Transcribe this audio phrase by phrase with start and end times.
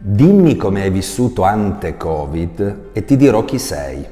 [0.00, 4.04] Dimmi come hai vissuto ante Covid e ti dirò chi sei.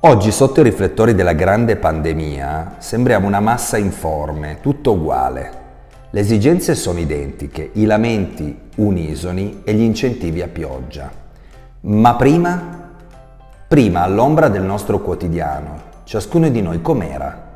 [0.00, 5.50] Oggi sotto i riflettori della grande pandemia sembriamo una massa informe, tutto uguale.
[6.10, 11.10] Le esigenze sono identiche, i lamenti unisoni e gli incentivi a pioggia.
[11.82, 12.90] Ma prima?
[13.68, 17.52] Prima all'ombra del nostro quotidiano, ciascuno di noi com'era?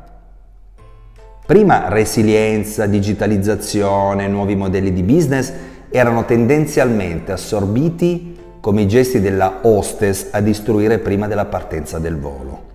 [1.45, 5.51] Prima resilienza, digitalizzazione, nuovi modelli di business
[5.89, 12.67] erano tendenzialmente assorbiti come i gesti della hostess a istruire prima della partenza del volo.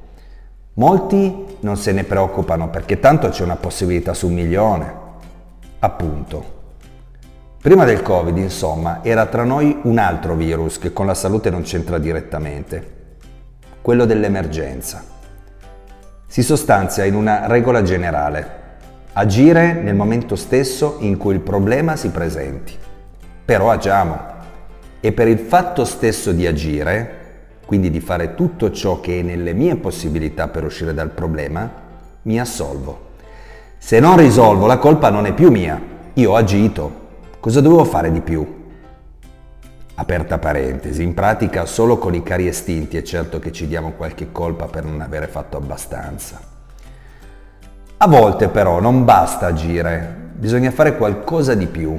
[0.75, 4.93] Molti non se ne preoccupano perché tanto c'è una possibilità su un milione.
[5.79, 6.53] Appunto.
[7.61, 11.63] Prima del Covid, insomma, era tra noi un altro virus che con la salute non
[11.63, 12.91] c'entra direttamente,
[13.81, 15.14] quello dell'emergenza.
[16.35, 18.63] Si sostanzia in una regola generale,
[19.13, 22.77] agire nel momento stesso in cui il problema si presenti
[23.45, 24.19] però agiamo.
[24.99, 27.23] E per il fatto stesso di agire,
[27.65, 31.71] quindi di fare tutto ciò che è nelle mie possibilità per uscire dal problema,
[32.23, 33.13] mi assolvo.
[33.79, 35.81] Se non risolvo, la colpa non è più mia.
[36.15, 37.03] Io ho agito.
[37.39, 38.64] Cosa dovevo fare di più?
[39.97, 44.33] Aperta parentesi, in pratica solo con i cari estinti è certo che ci diamo qualche
[44.33, 46.41] colpa per non avere fatto abbastanza.
[47.97, 51.97] A volte però non basta agire, bisogna fare qualcosa di più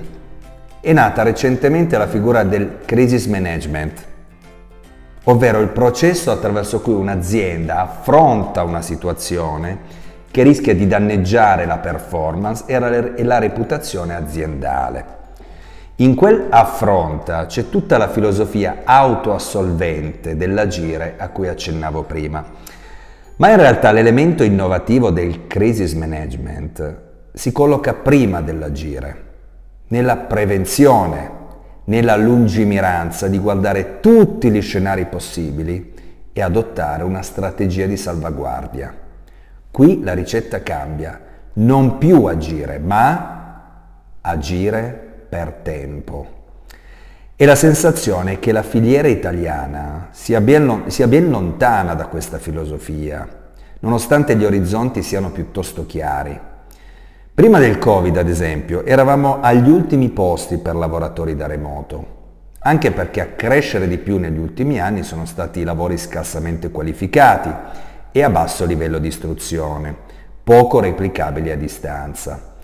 [0.82, 4.06] è nata recentemente la figura del crisis management,
[5.24, 12.66] ovvero il processo attraverso cui un'azienda affronta una situazione che rischia di danneggiare la performance
[12.68, 15.24] e la reputazione aziendale.
[16.00, 22.44] In quel affronta c'è tutta la filosofia autoassolvente dell'agire a cui accennavo prima.
[23.38, 29.24] Ma in realtà l'elemento innovativo del crisis management si colloca prima dell'agire
[29.88, 31.32] nella prevenzione,
[31.86, 35.94] nella lungimiranza di guardare tutti gli scenari possibili
[36.34, 38.94] e adottare una strategia di salvaguardia.
[39.72, 41.22] Qui la ricetta cambia,
[41.54, 43.70] non più agire, ma
[44.20, 46.44] agire per tempo.
[47.36, 52.38] E la sensazione è che la filiera italiana sia ben, sia ben lontana da questa
[52.38, 53.28] filosofia,
[53.80, 56.40] nonostante gli orizzonti siano piuttosto chiari.
[57.34, 62.06] Prima del Covid, ad esempio, eravamo agli ultimi posti per lavoratori da remoto,
[62.60, 67.50] anche perché a crescere di più negli ultimi anni sono stati i lavori scarsamente qualificati
[68.14, 69.94] e a basso livello di istruzione,
[70.42, 72.55] poco replicabili a distanza.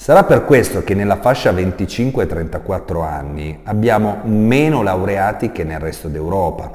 [0.00, 6.70] Sarà per questo che nella fascia 25-34 anni abbiamo meno laureati che nel resto d'Europa,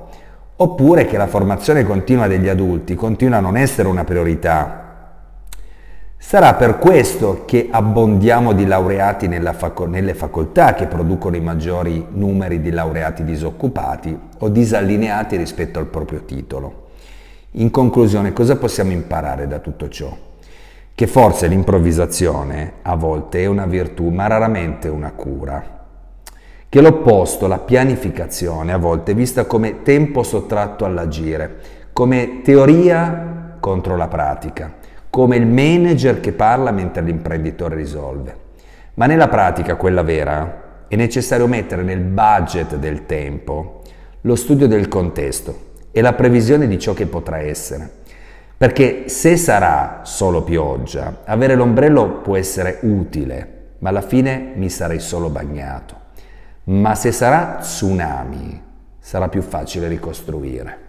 [0.57, 4.81] oppure che la formazione continua degli adulti continua a non essere una priorità
[6.17, 12.59] Sarà per questo che abbondiamo di laureati faco- nelle facoltà che producono i maggiori numeri
[12.59, 16.87] di laureati disoccupati o disallineati rispetto al proprio titolo.
[17.51, 20.32] In conclusione, cosa possiamo imparare da tutto ciò?
[20.95, 25.85] Che forse l'improvvisazione a volte è una virtù, ma raramente una cura.
[26.69, 31.59] Che l'opposto, la pianificazione, a volte è vista come tempo sottratto all'agire,
[31.93, 34.81] come teoria contro la pratica
[35.13, 38.35] come il manager che parla mentre l'imprenditore risolve.
[38.95, 43.83] Ma nella pratica, quella vera, è necessario mettere nel budget del tempo
[44.21, 48.01] lo studio del contesto e la previsione di ciò che potrà essere.
[48.57, 54.99] Perché se sarà solo pioggia, avere l'ombrello può essere utile, ma alla fine mi sarei
[54.99, 56.01] solo bagnato.
[56.65, 58.61] Ma se sarà tsunami,
[58.99, 60.82] sarà più facile ricostruire.